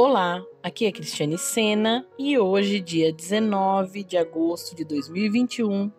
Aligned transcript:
Olá, 0.00 0.46
aqui 0.62 0.86
é 0.86 0.92
Cristiane 0.92 1.36
Sena 1.36 2.06
e 2.16 2.38
hoje, 2.38 2.78
dia 2.78 3.12
19 3.12 4.04
de 4.04 4.16
agosto 4.16 4.76
de 4.76 4.84
2021, 4.84 5.90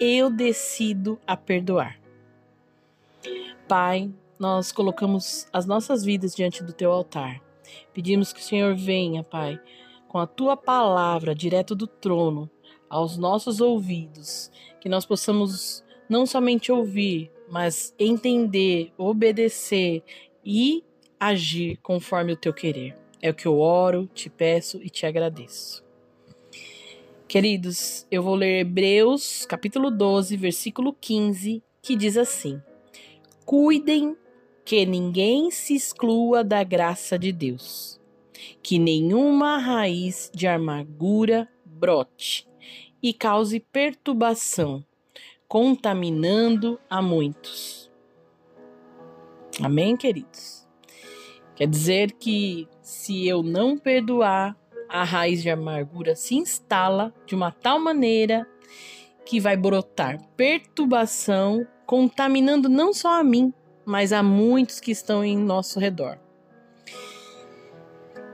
eu 0.00 0.28
decido 0.28 1.20
a 1.24 1.36
perdoar. 1.36 2.00
Pai, 3.68 4.12
nós 4.40 4.72
colocamos 4.72 5.46
as 5.52 5.66
nossas 5.66 6.04
vidas 6.04 6.34
diante 6.34 6.64
do 6.64 6.72
teu 6.72 6.90
altar. 6.90 7.40
Pedimos 7.94 8.32
que 8.32 8.40
o 8.40 8.42
Senhor 8.42 8.74
venha, 8.74 9.22
Pai, 9.22 9.60
com 10.08 10.18
a 10.18 10.26
tua 10.26 10.56
palavra 10.56 11.32
direto 11.32 11.76
do 11.76 11.86
trono 11.86 12.50
aos 12.90 13.16
nossos 13.16 13.60
ouvidos, 13.60 14.50
que 14.80 14.88
nós 14.88 15.06
possamos 15.06 15.84
não 16.08 16.26
somente 16.26 16.72
ouvir, 16.72 17.30
mas 17.48 17.94
entender, 18.00 18.92
obedecer 18.98 20.02
e 20.44 20.82
agir 21.20 21.76
conforme 21.76 22.32
o 22.32 22.36
teu 22.36 22.52
querer. 22.52 23.06
É 23.20 23.30
o 23.30 23.34
que 23.34 23.46
eu 23.46 23.58
oro, 23.58 24.08
te 24.14 24.30
peço 24.30 24.80
e 24.82 24.88
te 24.88 25.04
agradeço. 25.04 25.84
Queridos, 27.26 28.06
eu 28.10 28.22
vou 28.22 28.34
ler 28.34 28.60
Hebreus, 28.60 29.44
capítulo 29.44 29.90
12, 29.90 30.36
versículo 30.36 30.92
15, 30.92 31.62
que 31.82 31.96
diz 31.96 32.16
assim: 32.16 32.62
Cuidem 33.44 34.16
que 34.64 34.86
ninguém 34.86 35.50
se 35.50 35.74
exclua 35.74 36.44
da 36.44 36.62
graça 36.62 37.18
de 37.18 37.32
Deus, 37.32 38.00
que 38.62 38.78
nenhuma 38.78 39.58
raiz 39.58 40.30
de 40.32 40.46
amargura 40.46 41.48
brote 41.64 42.46
e 43.02 43.12
cause 43.12 43.58
perturbação, 43.58 44.84
contaminando 45.48 46.78
a 46.88 47.00
muitos. 47.02 47.90
Amém, 49.60 49.96
queridos? 49.96 50.67
Quer 51.58 51.66
dizer 51.66 52.12
que 52.12 52.68
se 52.80 53.26
eu 53.26 53.42
não 53.42 53.76
perdoar, 53.76 54.56
a 54.88 55.02
raiz 55.02 55.42
de 55.42 55.50
amargura 55.50 56.14
se 56.14 56.36
instala 56.36 57.12
de 57.26 57.34
uma 57.34 57.50
tal 57.50 57.80
maneira 57.80 58.46
que 59.26 59.40
vai 59.40 59.56
brotar 59.56 60.22
perturbação, 60.36 61.66
contaminando 61.84 62.68
não 62.68 62.92
só 62.92 63.18
a 63.18 63.24
mim, 63.24 63.52
mas 63.84 64.12
a 64.12 64.22
muitos 64.22 64.78
que 64.78 64.92
estão 64.92 65.24
em 65.24 65.36
nosso 65.36 65.80
redor. 65.80 66.20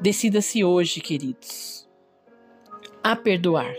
Decida-se 0.03 0.63
hoje, 0.63 1.01
queridos, 1.01 1.89
a 3.03 3.17
perdoar. 3.17 3.75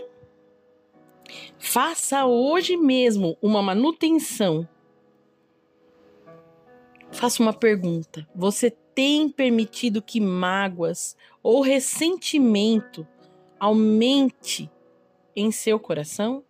Faça 1.56 2.26
hoje 2.26 2.76
mesmo 2.76 3.38
uma 3.40 3.62
manutenção. 3.62 4.68
Faça 7.12 7.42
uma 7.42 7.52
pergunta. 7.52 8.28
Você 8.34 8.70
tem 8.70 9.28
permitido 9.28 10.02
que 10.02 10.20
mágoas 10.20 11.16
ou 11.42 11.60
ressentimento 11.60 13.06
aumente 13.58 14.70
em 15.34 15.50
seu 15.50 15.78
coração? 15.78 16.44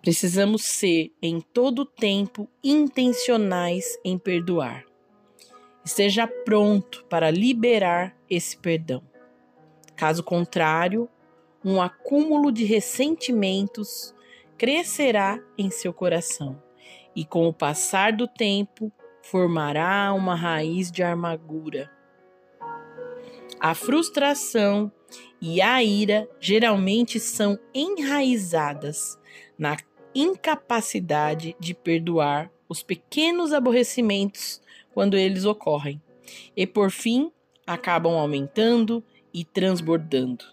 Precisamos 0.00 0.64
ser 0.64 1.12
em 1.20 1.40
todo 1.40 1.84
tempo 1.84 2.48
intencionais 2.64 3.98
em 4.02 4.16
perdoar. 4.16 4.86
Esteja 5.84 6.26
pronto 6.26 7.04
para 7.08 7.30
liberar 7.30 8.16
esse 8.28 8.56
perdão. 8.56 9.02
Caso 9.94 10.22
contrário, 10.22 11.08
um 11.62 11.82
acúmulo 11.82 12.50
de 12.50 12.64
ressentimentos 12.64 14.14
crescerá 14.56 15.38
em 15.58 15.70
seu 15.70 15.92
coração 15.92 16.69
e 17.14 17.24
com 17.24 17.46
o 17.48 17.52
passar 17.52 18.12
do 18.12 18.26
tempo 18.26 18.92
formará 19.22 20.12
uma 20.12 20.34
raiz 20.34 20.90
de 20.90 21.02
amargura. 21.02 21.90
A 23.58 23.74
frustração 23.74 24.90
e 25.40 25.60
a 25.60 25.82
ira 25.82 26.28
geralmente 26.40 27.20
são 27.20 27.58
enraizadas 27.74 29.18
na 29.58 29.76
incapacidade 30.14 31.54
de 31.58 31.74
perdoar 31.74 32.50
os 32.68 32.82
pequenos 32.82 33.52
aborrecimentos 33.52 34.62
quando 34.92 35.16
eles 35.16 35.44
ocorrem, 35.44 36.00
e 36.56 36.66
por 36.66 36.90
fim 36.90 37.30
acabam 37.66 38.14
aumentando 38.14 39.04
e 39.32 39.44
transbordando. 39.44 40.44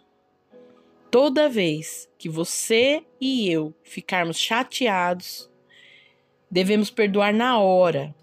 Toda 1.10 1.50
vez 1.50 2.10
que 2.18 2.28
você 2.28 3.04
e 3.20 3.50
eu 3.50 3.74
ficarmos 3.84 4.38
chateados, 4.38 5.50
devemos 6.50 6.90
perdoar 6.90 7.34
na 7.34 7.60
hora. 7.60 8.16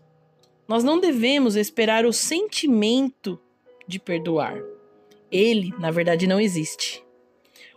Nós 0.67 0.83
não 0.83 0.99
devemos 0.99 1.57
esperar 1.57 2.07
o 2.07 2.13
sentimento 2.13 3.39
de 3.87 3.99
perdoar. 3.99 4.59
Ele, 5.31 5.75
na 5.79 5.91
verdade, 5.91 6.27
não 6.27 6.41
existe. 6.41 7.05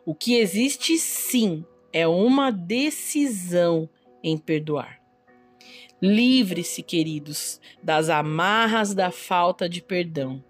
O 0.06 0.16
que 0.16 0.36
existe, 0.36 0.98
sim, 0.98 1.66
é 1.92 2.08
uma 2.08 2.52
decisão 2.52 3.90
em 4.24 4.38
perdoar. 4.38 5.02
Livre-se, 6.02 6.84
queridos, 6.84 7.60
das 7.82 8.08
amarras 8.08 8.94
da 8.94 9.10
falta 9.10 9.68
de 9.68 9.82
perdão 9.82 10.44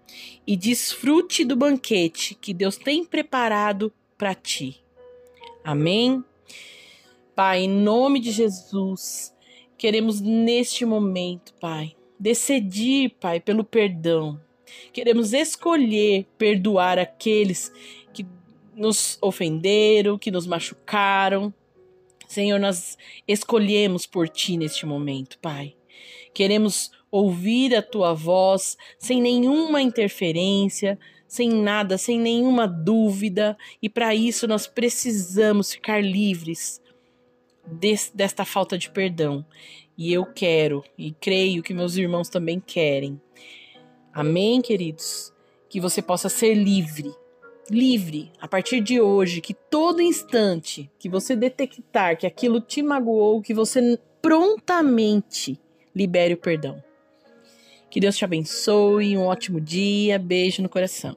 e 0.46 0.56
desfrute 0.56 1.44
do 1.44 1.56
banquete 1.56 2.34
que 2.34 2.52
Deus 2.52 2.76
tem 2.76 3.04
preparado 3.04 3.92
para 4.16 4.34
ti. 4.34 4.84
Amém? 5.64 6.22
Pai, 7.34 7.60
em 7.60 7.68
nome 7.68 8.20
de 8.20 8.30
Jesus, 8.30 9.32
Queremos 9.78 10.20
neste 10.20 10.84
momento, 10.84 11.54
Pai, 11.60 11.94
decidir, 12.18 13.10
Pai, 13.20 13.38
pelo 13.38 13.62
perdão. 13.62 14.40
Queremos 14.92 15.32
escolher 15.32 16.26
perdoar 16.36 16.98
aqueles 16.98 17.72
que 18.12 18.26
nos 18.74 19.16
ofenderam, 19.22 20.18
que 20.18 20.32
nos 20.32 20.48
machucaram. 20.48 21.54
Senhor, 22.26 22.58
nós 22.58 22.98
escolhemos 23.26 24.04
por 24.04 24.28
Ti 24.28 24.56
neste 24.56 24.84
momento, 24.84 25.38
Pai. 25.38 25.76
Queremos 26.34 26.90
ouvir 27.08 27.76
a 27.76 27.80
Tua 27.80 28.12
voz 28.12 28.76
sem 28.98 29.22
nenhuma 29.22 29.80
interferência, 29.80 30.98
sem 31.28 31.50
nada, 31.50 31.96
sem 31.96 32.18
nenhuma 32.18 32.66
dúvida, 32.66 33.56
e 33.80 33.88
para 33.88 34.12
isso 34.12 34.48
nós 34.48 34.66
precisamos 34.66 35.72
ficar 35.72 36.02
livres 36.02 36.80
des, 37.72 38.10
desta 38.14 38.44
falta 38.44 38.76
de 38.76 38.90
perdão. 38.90 39.44
E 39.96 40.12
eu 40.12 40.24
quero 40.24 40.84
e 40.96 41.12
creio 41.12 41.62
que 41.62 41.74
meus 41.74 41.96
irmãos 41.96 42.28
também 42.28 42.60
querem. 42.60 43.20
Amém, 44.12 44.60
queridos? 44.60 45.32
Que 45.68 45.80
você 45.80 46.00
possa 46.00 46.28
ser 46.28 46.54
livre. 46.54 47.12
Livre 47.70 48.32
a 48.40 48.48
partir 48.48 48.80
de 48.80 49.00
hoje, 49.00 49.40
que 49.40 49.52
todo 49.52 50.00
instante 50.00 50.90
que 50.98 51.08
você 51.08 51.36
detectar 51.36 52.16
que 52.16 52.26
aquilo 52.26 52.60
te 52.60 52.82
magoou, 52.82 53.42
que 53.42 53.52
você 53.52 53.98
prontamente 54.22 55.60
libere 55.94 56.34
o 56.34 56.38
perdão. 56.38 56.82
Que 57.90 58.00
Deus 58.00 58.16
te 58.16 58.24
abençoe, 58.24 59.16
um 59.16 59.26
ótimo 59.26 59.60
dia, 59.60 60.18
beijo 60.18 60.62
no 60.62 60.68
coração. 60.68 61.16